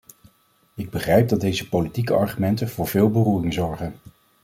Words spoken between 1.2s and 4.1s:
dat deze politieke argumenten voor veel beroering zorgen.